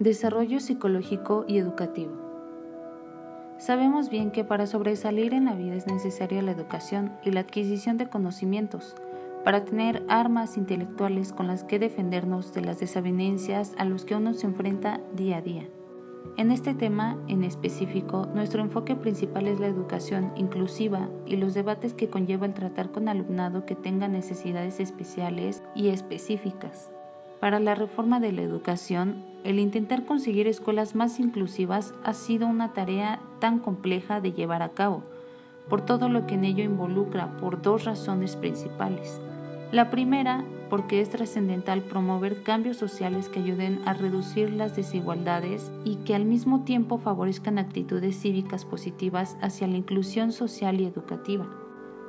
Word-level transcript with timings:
Desarrollo 0.00 0.58
psicológico 0.58 1.44
y 1.46 1.58
educativo. 1.58 2.12
Sabemos 3.58 4.10
bien 4.10 4.32
que 4.32 4.42
para 4.42 4.66
sobresalir 4.66 5.32
en 5.32 5.44
la 5.44 5.54
vida 5.54 5.76
es 5.76 5.86
necesaria 5.86 6.42
la 6.42 6.50
educación 6.50 7.12
y 7.22 7.30
la 7.30 7.40
adquisición 7.40 7.96
de 7.96 8.08
conocimientos, 8.08 8.96
para 9.44 9.64
tener 9.64 10.04
armas 10.08 10.56
intelectuales 10.56 11.32
con 11.32 11.46
las 11.46 11.62
que 11.62 11.78
defendernos 11.78 12.52
de 12.52 12.62
las 12.62 12.80
desavenencias 12.80 13.72
a 13.78 13.84
los 13.84 14.04
que 14.04 14.16
uno 14.16 14.34
se 14.34 14.48
enfrenta 14.48 15.00
día 15.14 15.36
a 15.36 15.42
día. 15.42 15.68
En 16.36 16.50
este 16.50 16.74
tema 16.74 17.16
en 17.28 17.44
específico, 17.44 18.26
nuestro 18.34 18.62
enfoque 18.62 18.96
principal 18.96 19.46
es 19.46 19.60
la 19.60 19.68
educación 19.68 20.32
inclusiva 20.34 21.08
y 21.24 21.36
los 21.36 21.54
debates 21.54 21.94
que 21.94 22.10
conlleva 22.10 22.46
el 22.46 22.54
tratar 22.54 22.90
con 22.90 23.08
alumnado 23.08 23.64
que 23.64 23.76
tenga 23.76 24.08
necesidades 24.08 24.80
especiales 24.80 25.62
y 25.76 25.90
específicas. 25.90 26.90
Para 27.44 27.60
la 27.60 27.74
reforma 27.74 28.20
de 28.20 28.32
la 28.32 28.40
educación, 28.40 29.22
el 29.44 29.58
intentar 29.58 30.06
conseguir 30.06 30.46
escuelas 30.46 30.94
más 30.94 31.20
inclusivas 31.20 31.92
ha 32.02 32.14
sido 32.14 32.46
una 32.46 32.72
tarea 32.72 33.20
tan 33.38 33.58
compleja 33.58 34.22
de 34.22 34.32
llevar 34.32 34.62
a 34.62 34.70
cabo, 34.70 35.02
por 35.68 35.82
todo 35.82 36.08
lo 36.08 36.26
que 36.26 36.36
en 36.36 36.46
ello 36.46 36.64
involucra, 36.64 37.36
por 37.36 37.60
dos 37.60 37.84
razones 37.84 38.36
principales. 38.36 39.20
La 39.72 39.90
primera, 39.90 40.42
porque 40.70 41.02
es 41.02 41.10
trascendental 41.10 41.82
promover 41.82 42.42
cambios 42.42 42.78
sociales 42.78 43.28
que 43.28 43.40
ayuden 43.40 43.82
a 43.84 43.92
reducir 43.92 44.50
las 44.50 44.74
desigualdades 44.74 45.70
y 45.84 45.96
que 45.96 46.14
al 46.14 46.24
mismo 46.24 46.64
tiempo 46.64 46.96
favorezcan 46.96 47.58
actitudes 47.58 48.18
cívicas 48.18 48.64
positivas 48.64 49.36
hacia 49.42 49.66
la 49.66 49.76
inclusión 49.76 50.32
social 50.32 50.80
y 50.80 50.86
educativa. 50.86 51.46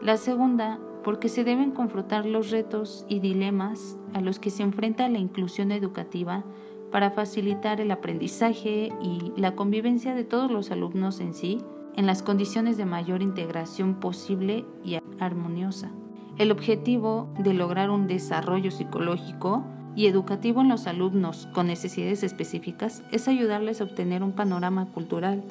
La 0.01 0.15
segunda, 0.15 0.79
porque 1.05 1.29
se 1.29 1.43
deben 1.43 1.69
confrontar 1.69 2.25
los 2.25 2.49
retos 2.49 3.05
y 3.07 3.19
dilemas 3.19 3.95
a 4.15 4.21
los 4.21 4.39
que 4.39 4.49
se 4.49 4.63
enfrenta 4.63 5.07
la 5.07 5.19
inclusión 5.19 5.71
educativa 5.71 6.43
para 6.91 7.11
facilitar 7.11 7.79
el 7.79 7.91
aprendizaje 7.91 8.91
y 9.03 9.31
la 9.37 9.55
convivencia 9.55 10.15
de 10.15 10.23
todos 10.23 10.49
los 10.49 10.71
alumnos 10.71 11.19
en 11.19 11.35
sí 11.35 11.61
en 11.95 12.07
las 12.07 12.23
condiciones 12.23 12.75
de 12.75 12.85
mayor 12.85 13.21
integración 13.21 13.99
posible 13.99 14.65
y 14.83 14.97
armoniosa. 15.19 15.91
El 16.39 16.51
objetivo 16.51 17.29
de 17.37 17.53
lograr 17.53 17.91
un 17.91 18.07
desarrollo 18.07 18.71
psicológico 18.71 19.63
y 19.95 20.07
educativo 20.07 20.61
en 20.61 20.69
los 20.69 20.87
alumnos 20.87 21.47
con 21.53 21.67
necesidades 21.67 22.23
específicas 22.23 23.03
es 23.11 23.27
ayudarles 23.27 23.79
a 23.79 23.83
obtener 23.83 24.23
un 24.23 24.31
panorama 24.31 24.87
cultural 24.91 25.43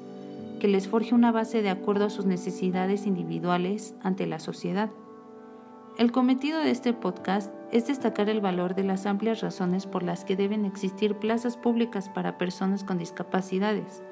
que 0.58 0.66
les 0.66 0.88
forje 0.88 1.14
una 1.14 1.30
base 1.30 1.62
de 1.62 1.70
acuerdo 1.70 2.06
a 2.06 2.10
sus 2.10 2.26
necesidades 2.26 3.06
individuales 3.06 3.94
ante 4.02 4.26
la 4.26 4.40
sociedad. 4.40 4.90
El 5.96 6.10
cometido 6.10 6.58
de 6.58 6.72
este 6.72 6.92
podcast 6.92 7.54
es 7.70 7.86
destacar 7.86 8.28
el 8.28 8.40
valor 8.40 8.74
de 8.74 8.82
las 8.82 9.06
amplias 9.06 9.42
razones 9.42 9.86
por 9.86 10.02
las 10.02 10.24
que 10.24 10.34
deben 10.34 10.64
existir 10.64 11.14
plazas 11.14 11.56
públicas 11.56 12.08
para 12.08 12.36
personas 12.36 12.82
con 12.82 12.98
discapacidades, 12.98 14.02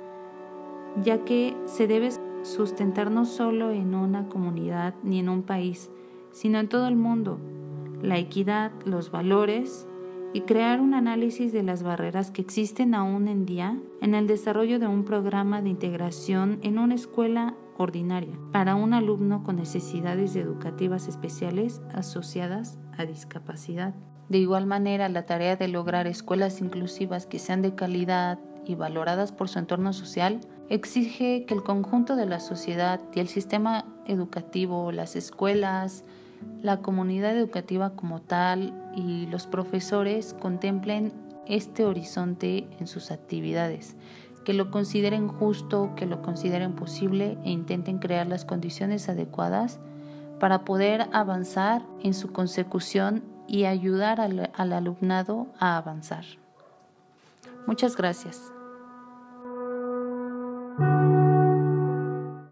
ya 1.03 1.25
que 1.25 1.57
se 1.67 1.89
debe 1.89 2.11
sustentar 2.45 3.11
no 3.11 3.25
solo 3.25 3.73
en 3.73 3.97
una 3.97 4.29
comunidad 4.29 4.95
ni 5.03 5.19
en 5.19 5.29
un 5.29 5.43
país, 5.43 5.91
sino 6.31 6.61
en 6.61 6.69
todo 6.69 6.87
el 6.87 6.95
mundo, 6.95 7.41
la 8.01 8.17
equidad, 8.17 8.71
los 8.85 9.11
valores 9.11 9.89
y 10.35 10.43
crear 10.43 10.81
un 10.81 10.95
análisis 10.95 11.53
de 11.53 11.63
las 11.63 11.83
barreras 11.83 12.31
que 12.31 12.43
existen 12.43 12.95
aún 12.95 13.29
en 13.29 13.45
día 13.45 13.79
en 14.01 14.15
el 14.15 14.27
desarrollo 14.27 14.79
de 14.79 14.87
un 14.87 15.05
programa 15.05 15.61
de 15.61 15.69
integración 15.69 16.59
en 16.63 16.79
una 16.79 16.95
escuela 16.95 17.55
ordinaria 17.77 18.39
para 18.53 18.75
un 18.75 18.95
alumno 18.95 19.43
con 19.43 19.57
necesidades 19.57 20.37
educativas 20.37 21.09
especiales 21.09 21.83
asociadas 21.93 22.79
a 22.97 23.05
discapacidad. 23.05 23.95
De 24.29 24.39
igual 24.39 24.67
manera, 24.67 25.09
la 25.09 25.27
tarea 25.27 25.57
de 25.57 25.69
lograr 25.69 26.07
escuelas 26.07 26.61
inclusivas 26.61 27.27
que 27.27 27.39
sean 27.39 27.61
de 27.61 27.75
calidad 27.75 28.39
y 28.65 28.75
valoradas 28.75 29.33
por 29.33 29.49
su 29.49 29.59
entorno 29.59 29.93
social 29.93 30.41
exige 30.69 31.45
que 31.45 31.55
el 31.55 31.63
conjunto 31.63 32.17
de 32.17 32.27
la 32.27 32.41
sociedad 32.41 33.01
y 33.15 33.21
el 33.21 33.29
sistema 33.29 33.85
educativo, 34.07 34.93
las 34.93 35.17
escuelas, 35.17 36.05
la 36.63 36.79
comunidad 36.79 37.37
educativa 37.37 37.91
como 37.91 38.21
tal 38.21 38.73
y 38.95 39.27
los 39.27 39.47
profesores 39.47 40.35
contemplen 40.35 41.13
este 41.47 41.85
horizonte 41.85 42.69
en 42.79 42.87
sus 42.87 43.11
actividades, 43.11 43.97
que 44.45 44.53
lo 44.53 44.71
consideren 44.71 45.29
justo, 45.29 45.93
que 45.97 46.07
lo 46.07 46.23
consideren 46.23 46.75
posible 46.75 47.39
e 47.45 47.51
intenten 47.51 47.99
crear 47.99 48.27
las 48.27 48.45
condiciones 48.45 49.09
adecuadas 49.09 49.81
para 50.39 50.65
poder 50.65 51.09
avanzar 51.13 51.83
en 52.03 52.15
su 52.15 52.33
consecución 52.33 53.23
y 53.49 53.65
ayudar 53.65 54.21
al, 54.21 54.51
al 54.55 54.73
alumnado 54.73 55.49
a 55.59 55.77
avanzar. 55.77 56.25
Muchas 57.67 57.97
gracias. 57.97 58.53